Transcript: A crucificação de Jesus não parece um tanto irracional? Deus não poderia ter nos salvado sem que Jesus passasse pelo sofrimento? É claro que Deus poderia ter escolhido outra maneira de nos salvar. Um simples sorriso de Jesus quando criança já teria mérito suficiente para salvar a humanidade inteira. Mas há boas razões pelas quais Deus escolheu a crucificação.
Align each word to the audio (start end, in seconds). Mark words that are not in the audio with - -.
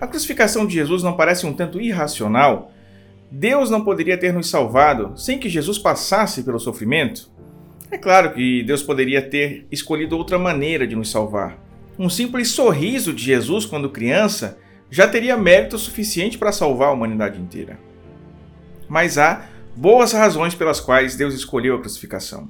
A 0.00 0.06
crucificação 0.06 0.66
de 0.66 0.72
Jesus 0.72 1.02
não 1.02 1.14
parece 1.14 1.44
um 1.44 1.52
tanto 1.52 1.78
irracional? 1.78 2.72
Deus 3.30 3.70
não 3.70 3.84
poderia 3.84 4.16
ter 4.16 4.32
nos 4.32 4.48
salvado 4.48 5.12
sem 5.14 5.38
que 5.38 5.48
Jesus 5.48 5.78
passasse 5.78 6.42
pelo 6.42 6.58
sofrimento? 6.58 7.30
É 7.90 7.98
claro 7.98 8.32
que 8.32 8.62
Deus 8.62 8.82
poderia 8.82 9.20
ter 9.20 9.66
escolhido 9.70 10.16
outra 10.16 10.38
maneira 10.38 10.86
de 10.86 10.96
nos 10.96 11.10
salvar. 11.10 11.58
Um 11.98 12.08
simples 12.08 12.48
sorriso 12.48 13.12
de 13.12 13.22
Jesus 13.22 13.66
quando 13.66 13.90
criança 13.90 14.58
já 14.90 15.06
teria 15.06 15.36
mérito 15.36 15.76
suficiente 15.76 16.38
para 16.38 16.50
salvar 16.50 16.88
a 16.88 16.92
humanidade 16.92 17.38
inteira. 17.38 17.78
Mas 18.88 19.18
há 19.18 19.46
boas 19.76 20.12
razões 20.12 20.54
pelas 20.54 20.80
quais 20.80 21.14
Deus 21.14 21.34
escolheu 21.34 21.76
a 21.76 21.80
crucificação. 21.80 22.48